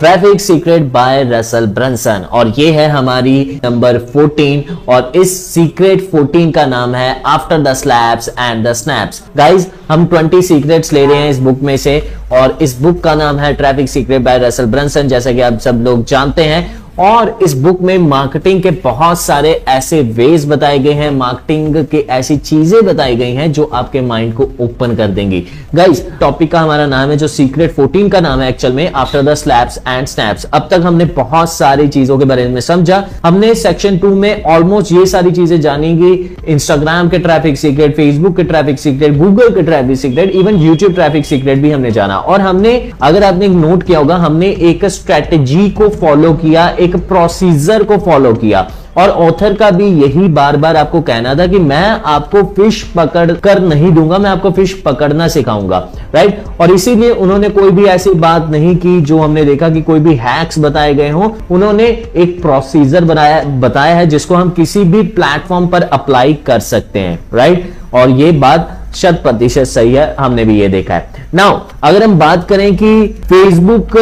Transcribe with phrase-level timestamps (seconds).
[0.00, 6.52] Traffic secret by Russell Brunson और ये है हमारी नंबर 14 और इस सीक्रेट 14
[6.54, 11.16] का नाम है after the slabs and the snaps guys हम 20 सीक्रेट्स ले रहे
[11.16, 11.98] हैं इस बुक में से
[12.32, 15.82] और इस बुक का नाम है traffic secret by Russell Brunson जैसा कि आप सब
[15.84, 20.92] लोग जानते हैं। और इस बुक में मार्केटिंग के बहुत सारे ऐसे वेज बताए गए
[20.92, 25.42] हैं मार्केटिंग के ऐसी चीज़ें बताई गई हैं जो आपके माइंड को ओपन कर देंगी।
[25.74, 29.22] गाइस टॉपिक का हमारा नाम है जो सीक्रेट 14 का नाम है एक्चुअल में after
[29.22, 33.54] the slaps and snaps अब तक हमने बहुत सारी चीज़ों के बारे में समझा। हमने
[33.54, 36.12] सेक्शन टू में ऑलमोस्ट ये सारी चीज़ें जानेंगी
[36.48, 41.26] इंस्टाग्राम के ट्रैफ़िक सीक्रेट फेसबुक के ट्रैफ़िक सीक्रेट गूगल के traffic secret even YouTube traffic
[41.26, 45.88] secret भी हमने जाना। और हमने, अगर आपने नोट किया होगा, हमने एक स्ट्रेटेजी को
[45.90, 48.68] फॉलो किया, एक एक प्रोसीजर को फॉलो किया।
[48.98, 53.32] और ऑथर का भी यही बार बार आपको कहना था कि मैं आपको फ़िश पकड़
[53.34, 55.78] कर नहीं दूँगा, मैं आपको फ़िश पकड़ना सिखाऊँगा
[56.14, 60.00] राइट और इसीलिए उन्होंने कोई भी ऐसी बात नहीं की जो हमने देखा कि कोई
[60.00, 65.02] भी हैक्स बताए गए हों। उन्होंने एक प्रोसीजर बनाया, बताया है जिसको हम किसी भी
[65.02, 70.44] प्लेटफॉर्म पर अप्लाई कर सकते हैं राइट और ये बात शत प्रतिशत सही है, हमने
[70.44, 73.96] भी ये देखा है। नाउ अगर हम बात करें कि फेसबुक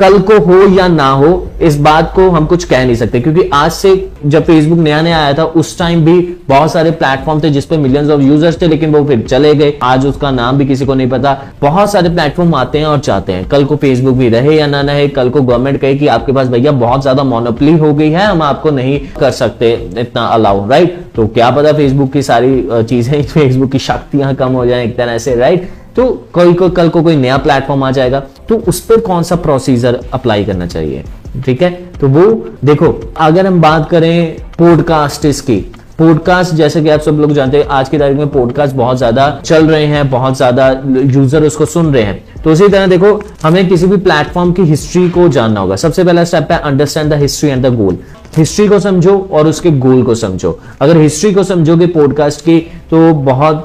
[0.00, 1.30] कल को हो या ना हो,
[1.62, 5.18] इस बात को हम कुछ कह नहीं सकते, क्योंकि आज से जब फेसबुक नया नया
[5.18, 8.94] आया था, उस टाइम भी बहुत सारे प्लेटफॉर्म थे जिसपे मिलियंस ऑफ़ यूज़र्स थे, लेकिन
[8.94, 12.54] वो फिर चले गए। आज उसका नाम भी किसी को नहीं पता। बहुत सारे प्लेटफॉर्म
[12.54, 15.42] आते हैं और चाहते हैं। कल को फेसबुक भी रहे या ना रहे, कल को
[15.42, 18.98] गवर्नमेंट कहे कि आपके पास भैया बहुत ज़्यादा मोनोपली हो गई है, हम आपको नहीं
[19.20, 24.34] कर सकते इतना अलाउ राइट तो क्या पता फेसबुक की सारी चीज़ें फेसबुक की शक्तियाँ
[24.34, 27.82] कम हो जाए, एक तरह से राइट तो कोई को, कल को कोई नया प्लेटफॉर्म
[27.84, 31.04] आ जाएगा तो उस पर कौन सा प्रोसीजर अप्लाई करना चाहिए?
[31.44, 31.70] ठीक है?
[32.00, 32.24] तो वो,
[32.64, 35.60] देखो, अगर हम बात करें पॉडकास्ट की
[35.98, 39.28] पॉडकास्ट जैसे कि आप सब लोग जानते हैं, आज की तारीख में पॉडकास्ट बहुत ज़्यादा
[39.44, 40.68] चल रहे हैं, बहुत ज़्यादा
[41.06, 45.08] यूज़र उसको सुन रहे हैं। तो उसी तरह देखो, हमें किसी भी प्लेटफॉर्म की हिस्ट्री
[45.10, 47.98] को जानना होगा। सबसे पहला स्टेप है understand the history and the goal
[48.36, 52.58] history को समझो और उसके गोल को समझो। अगर हिस्ट्री को समझोगे पॉडकास्ट की
[52.90, 53.64] तो बहुत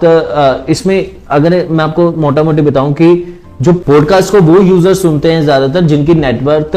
[0.70, 5.44] इसमें अगर मैं आपको मोटा मोटी बताऊँ कि जो पॉडकास्ट को वो यूज़र सुनते हैं
[5.44, 6.76] ज़्यादातर, जिनकी net worth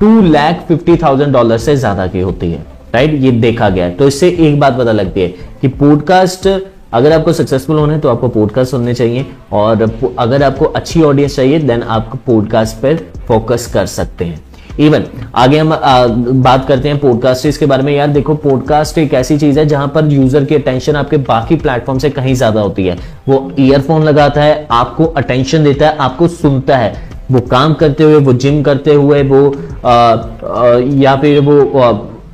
[0.00, 2.64] two lakh fifty thousand dollar से ज़्यादा की होती है।
[2.94, 5.28] राइट ये देखा गया तो इससे एक बात पता लगती है
[5.60, 6.48] कि पॉडकास्ट
[6.92, 9.82] अगर आपको सक्सेसफुल होना है तो आपको पॉडकास्ट सुनने चाहिए और
[10.18, 12.96] अगर आपको अच्छी ऑडियंस चाहिए देन आप पॉडकास्ट पर
[13.28, 14.40] फोकस कर सकते हैं।
[14.80, 15.04] इवन
[15.34, 19.38] आगे हम आ, बात करते हैं पॉडकास्ट के बारे में यार देखो पॉडकास्ट एक ऐसी
[19.38, 22.96] चीज़ है जहाँ पर यूज़र की अटेंशन आपके बाकी प्लेटफॉर्म से कहीं ज़्यादा होती है।
[23.28, 26.92] वो ईयरफोन लगाता है आपको अटेंशन देता है आपको सुनता है।
[27.30, 29.46] वो काम करते हुए वो जिम करते हुए वो
[29.84, 31.60] आ, आ, या फिर वो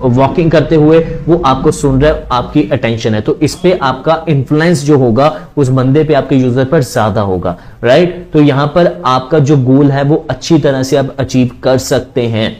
[0.00, 4.24] वॉकिंग करते हुए वो आपको सुन रहा है, आपकी अटेंशन है। तो इस पे आपका
[4.28, 8.92] इन्फ्लुएंस जो होगा, उस बंदे पे आपके यूज़र पर ज़्यादा होगा राइट तो यहाँ पर
[9.06, 12.56] आपका जो गोल है, वो अच्छी तरह से आप अचीव कर सकते हैं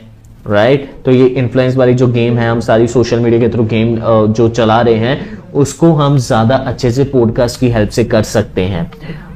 [0.46, 3.96] राइट तो ये इन्फ्लुएंस वाली जो गेम है, हम सारी सोशल मीडिया के थ्रू गेम
[4.28, 8.62] जो चला रहे हैं, उसको हम ज़्यादा अच्छे से पॉडकास्ट की हेल्प से कर सकते
[8.64, 8.90] हैं।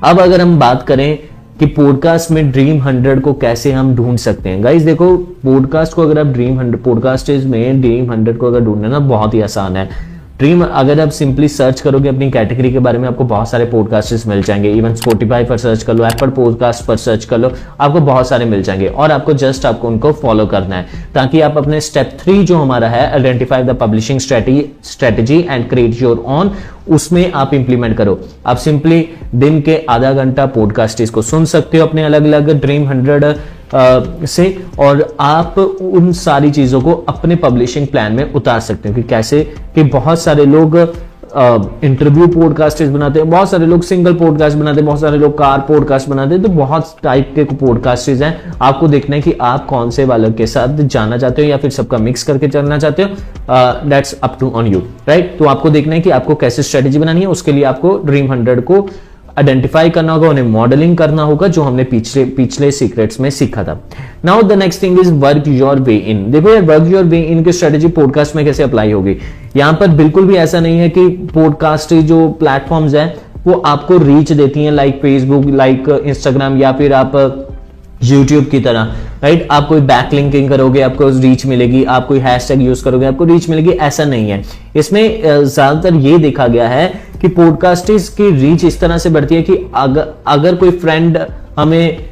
[0.04, 1.18] अब अगर हम बात करें
[1.60, 6.02] कि पॉडकास्ट में ड्रीम हंड्रेड को कैसे हम ढूंढ सकते हैं। गाइज़ देखो पॉडकास्ट को
[6.02, 9.88] अगर आप ड्रीम हंड्रेड पॉडकास्ट में ड्रीम हंड्रेड को अगर ढूंढना बहुत ही आसान है।
[10.40, 14.26] ड्रीम अगर आप सिंपली सर्च करोगे अपनी कैटेगरी के बारे में, आपको बहुत सारे पॉडकास्ट
[14.26, 14.70] मिल जाएँगे.
[14.72, 18.44] इवन स्पोटिफाई पर सर्च कर लो एप्पल पॉडकास्ट पर सर्च कर लो, आपको बहुत सारे
[18.44, 18.86] मिल जाएँगे.
[18.86, 22.88] और आपको जस्ट आपको उनको फॉलो करना है, ताकि आप अपने स्टेप थ्री जो हमारा
[22.88, 26.54] है identify the publishing strategy and create your own
[26.88, 28.18] उसमें आप इंप्लीमेंट करो.
[28.46, 32.88] आप सिंपली दिन के आधा घंटा पॉडकास्ट इसको सुन सकते हो अपने अलग अलग ड्रीम
[32.88, 33.34] हंड्रेड
[33.74, 34.46] से
[34.78, 39.42] और आप उन सारी चीज़ों को अपने पब्लिशिंग प्लान में उतार सकते हो कि कैसे
[39.74, 40.76] कि बहुत सारे लोग
[41.84, 45.60] इंटरव्यू पॉडकास्ट बनाते हैं, बहुत सारे लोग सिंगल पॉडकास्ट बनाते हैं, बहुत सारे लोग कार
[45.68, 49.90] पॉडकास्ट बनाते हैं तो बहुत टाइप के पॉडकास्ट हैं। आपको देखना है कि आप कौन
[49.90, 53.08] से वालों के साथ जाना चाहते हो या फिर सबका मिक्स करके चलना चाहते हो।
[53.88, 57.20] That's up to on you right तो आपको देखना है कि आपको कैसे स्ट्रेटेजी बनानी
[57.20, 58.86] है, उसके लिए आपको ड्रीम हंड्रेड को
[59.38, 63.78] आइडेंटिफाई करना होगा, उन्हें मॉडलिंग करना होगा, जो हमने पिछले पिछले सीक्रेट्स में सीखा था।
[64.24, 67.42] Now the next thing is work your way in देखो यार वर्क योर वे इन
[67.44, 69.16] की स्ट्रेटेजी पॉडकास्ट में कैसे अप्लाई होगी?
[69.56, 73.14] यहाँ पर बिल्कुल भी ऐसा नहीं है कि पॉडकास्ट जो प्लेटफॉर्म है,
[73.46, 77.12] वो आपको रीच देती हैं लाइक फेसबुक लाइक इंस्टाग्राम या फिर आप
[78.04, 82.62] यूट्यूब की तरह। राइट आप कोई बैक लिंकिंग करोगे, आपको रीच मिलेगी, आप कोई हैशटैग
[82.62, 84.42] यूज़ करोगे, आपको रीच मिलेगी, ऐसा नहीं है।
[84.76, 86.86] इसमें ज़्यादातर ये देखा गया है
[87.20, 91.18] कि पॉडकास्टिस की रीच इस तरह से बढ़ती है कि अगर अगर कोई फ्रेंड
[91.58, 92.08] हमें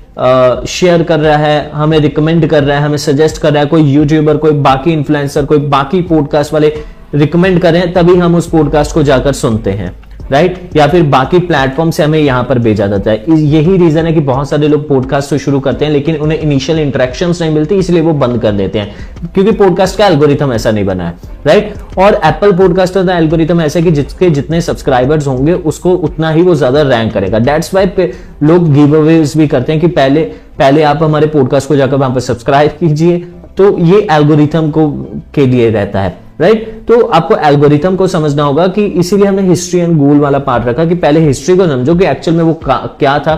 [0.66, 3.82] शेयर कर रहा है, हमें रिकमेंड कर रहा है, हमें सजेस्ट कर रहा है, कोई
[3.82, 6.72] यूट्यूबर कोई बाकी इन्फ्लुएंसर कोई बाकी पॉडकास्ट वाले
[7.14, 9.94] रिकमेंड कर तभी हम उस पॉडकास्ट को जाकर सुनते हैं।
[10.30, 10.54] राइट?
[10.54, 10.76] right?
[10.76, 14.20] या फिर बाकी प्लेटफॉर्म से हमें यहाँ पर भेजा जाता है। यही रीजन है कि
[14.22, 18.00] बहुत सारे लोग पॉडकास्ट तो शुरू करते हैं, लेकिन उन्हें इनिशियल इंटरेक्शन नहीं मिलती, इसलिए
[18.00, 21.14] वो बंद कर देते हैं। क्योंकि पॉडकास्ट का एल्गोरिथम ऐसा नहीं बना है
[21.46, 26.42] राइट और एप्पल पॉडकास्ट का एल्गोरिथम ऐसा कि जिसके जितने सब्सक्राइबर्स होंगे, उसको उतना ही
[26.42, 30.22] वो ज़्यादा रैंक करेगा। डेट्स वाई लोग गिव अवेज भी करते हैं कि पहले
[30.58, 33.18] पहले आप हमारे पॉडकास्ट को जाकर वहाँ पर सब्सक्राइब कीजिए।
[33.56, 34.88] तो ये एल्गोरिथम को,
[35.34, 36.88] के लिए रहता है। Right right?
[36.88, 40.84] तो आपको एल्गोरिथम को समझना होगा कि इसीलिए हमने हिस्ट्री एंड गोल वाला पार्ट रखा
[40.84, 43.34] कि पहले हिस्ट्री को समझो कि एक्चुअल में वो क्या था।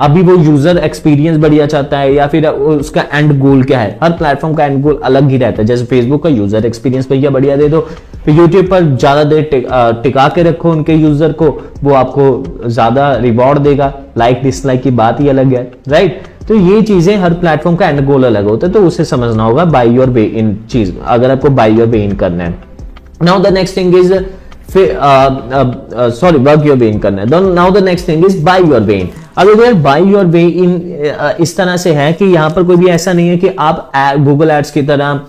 [0.00, 4.12] अभी वो यूज़र एक्सपीरियंस बढ़िया चाहता है या फिर उसका एंड गोल क्या है। हर
[4.12, 7.56] प्लेटफॉर्म का एंड गोल अलग ही रहता है। जैसे फेसबुक का यूज़र एक्सपीरियंस भैया बढ़िया
[7.56, 7.80] दे दो।
[8.24, 9.48] फिर यूट्यूब पर ज़्यादा देर
[10.02, 11.50] टिका के रखो उनके यूज़र को।
[11.82, 16.80] वो आपको ज़्यादा रिवॉर्ड देगा। लाइक डिसलाइक की बात ही अलग है। राइट तो ये
[16.82, 20.10] चीज़ें हर प्लेटफॉर्म का एंड गोल अलग होता है तो उसे समझना होगा बाई योर
[20.10, 22.54] बे इन चीज़ अगर आपको बाई योर वे इन करना है।
[23.22, 24.12] Now the next thing is
[26.20, 28.90] sorry work your in करना है। Now the next thing is buy your
[29.38, 30.80] अब अगर बाई योर वे इन
[31.40, 34.50] इस तरह से है कि यहाँ पर कोई भी ऐसा नहीं है कि आप गूगल
[34.50, 35.20] एड्स की तरह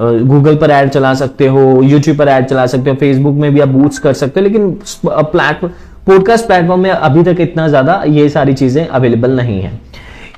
[0.00, 3.52] गूगल uh, पर ऐड चला सकते हो यूट्यूब पर ऐड चला सकते हो फेसबुक में
[3.54, 4.70] भी आप बूस्ट कर सकते हो लेकिन
[5.06, 5.72] प्लेटफॉर्म
[6.06, 9.72] पॉडकास्ट प्लेटफॉर्म में अभी तक इतना ज़्यादा ये सारी चीज़ें अवेलेबल नहीं है।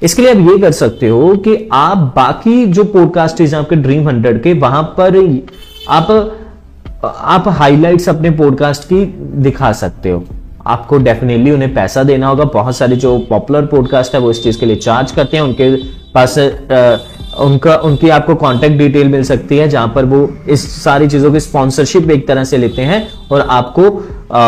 [0.03, 4.09] इसके लिए आप ये कर सकते हो कि आप बाकी जो पॉडकास्ट है आपके ड्रीम
[4.09, 5.17] हंड्रेड के, वहाँ पर
[5.89, 6.39] आप
[7.05, 9.05] आप हाइलाइट्स अपने पॉडकास्ट की
[9.43, 10.25] दिखा सकते हो।
[10.67, 14.59] आपको डेफिनेटली उन्हें पैसा देना होगा। बहुत सारे जो पॉपुलर पॉडकास्ट है, वो इस चीज़
[14.61, 15.77] के लिए चार्ज करते हैं। उनके
[16.15, 16.39] पास
[17.41, 21.41] उनका, उनकी आपको कांटेक्ट डिटेल मिल सकती है, जहाँ पर वो इस सारी चीज़ों की
[21.41, 23.91] स्पॉन्सरशिप एक तरह से लेते हैं और आपको
[24.33, 24.39] आ,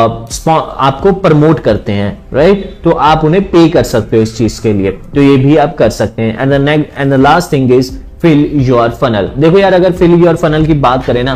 [0.87, 4.73] आपको प्रमोट करते हैं राइट तो आप उन्हें पे कर सकते हो इस चीज़ के
[4.73, 7.93] लिए। तो ये भी आप कर सकते हैं। And the and the last thing is
[8.23, 11.35] fill your funnel देखो यार अगर फिल योर फनल की बात करें ना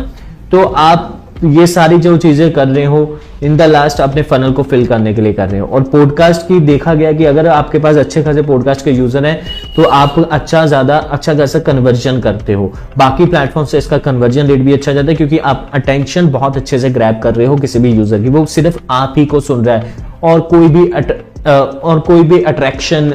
[0.50, 4.62] तो आप ये सारी जो चीज़ें कर रहे हो इन द लास्ट अपने फनल को
[4.62, 7.78] फिल करने के लिए कर रहे हो। और पॉडकास्ट की देखा गया कि अगर आपके
[7.78, 9.40] पास अच्छे खासे पॉडकास्ट के यूज़र हैं
[9.76, 14.60] तो आप अच्छा ज़्यादा अच्छा खासा कन्वर्जन करते हो। बाकी प्लेटफॉर्म से इसका कन्वर्जन रेट
[14.60, 17.78] भी अच्छा जाता है, क्योंकि आप अटेंशन बहुत अच्छे से ग्रैप कर रहे हो किसी
[17.78, 21.16] भी यूज़र की। वो सिर्फ़ आप ही को सुन रहा है। और कोई भी अट
[21.48, 23.12] और कोई भी अट्रैक्शन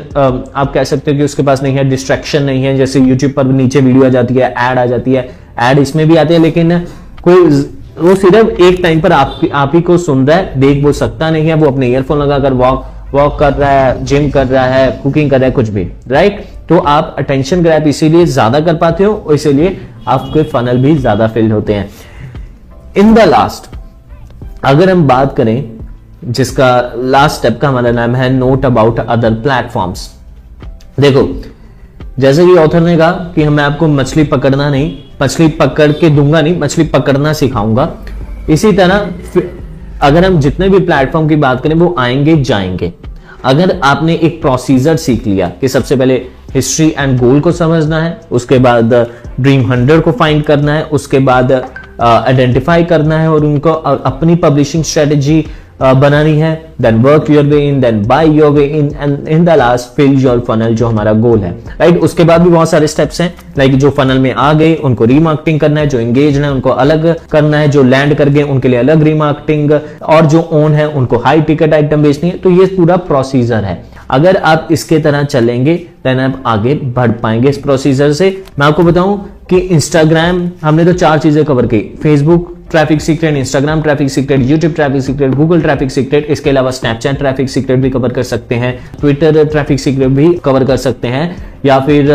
[0.56, 3.46] आप कह सकते हो कि उसके पास नहीं है डिस्ट्रैक्शन नहीं है। जैसे यूट्यूब पर
[3.46, 5.30] नीचे वीडियो आ जाती है एड आ जाती है।
[5.62, 6.80] एड इसमें भी आती है, लेकिन
[7.24, 7.50] कोई
[7.98, 11.30] वो सिर्फ़ एक टाइम पर आप आप ही को सुन रहा है, देख वो सकता
[11.30, 14.92] नहीं है, वो अपने ईयरफोन लगाकर वॉक वॉक कर रहा है जिम कर रहा है
[15.04, 19.04] कुकिंग कर रहा है, कुछ भी राइट तो आप अटेंशन ग्रैप इसीलिए ज़्यादा कर पाते
[19.04, 21.90] हो और इसीलिए आपके फनल भी ज़्यादा फिल होते हैं।
[22.98, 23.69] इन द लास्ट
[24.63, 25.69] अगर हम बात करें,
[26.25, 30.10] जिसका लास्ट स्टेप का हमारा नाम है नोट अबाउट अदर प्लेटफॉर्म्स
[31.00, 31.24] देखो
[32.19, 36.42] जैसे कि ऑथर ने कहा कि मैं आपको मछली पकड़ना नहीं मछली पकड़ के दूँगा
[36.42, 37.89] नहीं मछली पकड़ना सिखाऊँगा।
[38.50, 39.10] इसी तरह
[40.01, 42.92] अगर हम जितने भी प्लेटफॉर्म की बात करें वो आएँगे जाएँगे।
[43.45, 46.15] अगर आपने एक प्रोसीजर सीख लिया कि सबसे पहले
[46.54, 48.94] हिस्ट्री एंड गोल को समझना है उसके बाद
[49.39, 51.51] ड्रीम हंड्रेड को फाइंड करना है उसके बाद
[52.01, 55.45] आइडेंटिफाई uh, करना है और उनको अपनी पब्लिशिंग स्ट्रेटेजी
[55.81, 59.50] बनानी है then work your way in then buy your way in and in the
[59.50, 61.52] last fill your funnel जो हमारा गोल है.
[61.52, 62.04] Right right?
[62.04, 65.06] उसके बाद भी बहुत सारे स्टेप्स हैं लाइक like जो फनल में आ गए, उनको
[65.06, 68.68] रीमार्केटिंग करना है, जो एंगेज है, उनको अलग करना है, जो लैंड कर गए, उनके
[68.68, 69.72] लिए अलग रीमार्केटिंग
[70.04, 73.81] और जो ओन है, उनको हाई टिकट आइटम बेचनी है तो ये पूरा प्रोसीजर है.
[74.12, 78.44] अगर आप इसके तरह चलेंगे देन आप आगे बढ़ पाएँगे इस प्रोसीजर से.
[78.60, 79.18] मैं आपको बताऊँ
[79.50, 81.80] कि इंस्टाग्राम हमने तो चार चीज़ें कवर की.
[82.03, 87.18] Facebook traffic secret Instagram traffic secret YouTube traffic secret Google traffic secret इसके अलावा स्नैपचैट
[87.18, 91.36] ट्रैफ़िक सीक्रेट भी कवर कर सकते हैं ट्विटर ट्रैफ़िक सीक्रेट भी कवर कर सकते हैं,
[91.65, 92.08] या फिर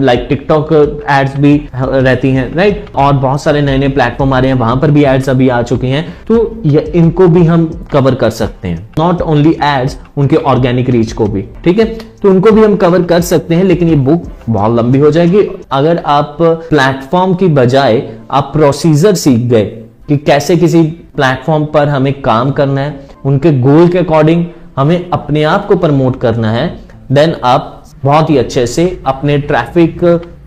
[0.00, 0.72] लाइक टिकटॉक
[1.10, 4.76] एड्स भी रहती हैं राइट और बहुत सारे नए नए प्लेटफॉर्म आ रहे हैं, वहाँ
[4.76, 6.62] पर भी एड्स अभी आ चुके हैं तो
[6.94, 11.44] इनको भी हम कवर कर सकते हैं नॉट ओनली एड्स उनके ऑर्गेनिक रीच को भी,
[11.64, 11.84] ठीक है?
[12.22, 15.48] तो उनको भी हम कवर कर सकते हैं, लेकिन ये बुक बहुत लंबी हो जाएगी,
[15.72, 19.78] अगर आप प्लेटफॉर्म की बजाय आप प्रोसीजर सीख गए
[20.08, 20.82] कि कैसे किसी
[21.16, 24.44] प्लेटफॉर्म पर हमें काम करना है, उनके गोल के अकॉर्डिंग
[24.76, 26.66] हमें अपने आप को प्रमोट करना है
[27.12, 29.98] देन आप बहुत ही अच्छे से अपने ट्रैफ़िक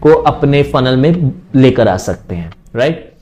[0.01, 3.14] को अपने फनल में लेकर आ सकते हैं राइट